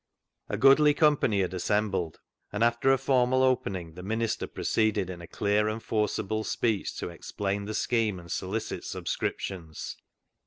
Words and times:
A 0.49 0.57
goodly 0.57 0.95
company 0.95 1.41
had 1.41 1.53
assembled, 1.53 2.21
and, 2.51 2.63
after 2.63 2.91
a 2.91 2.97
formal 2.97 3.43
opening, 3.43 3.93
the 3.93 4.01
minister 4.01 4.47
proceeded 4.47 5.11
in 5.11 5.21
a 5.21 5.27
clear 5.27 5.67
and 5.69 5.83
forcible 5.83 6.43
speech 6.43 6.97
to 6.97 7.09
explain 7.09 7.65
the 7.65 7.75
scheme 7.75 8.19
and 8.19 8.31
solicit 8.31 8.83
subscriptions. 8.83 9.97